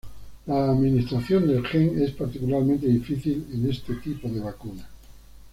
[0.47, 4.89] La administración del gen es particularmente difícil en este tipo de vacuna.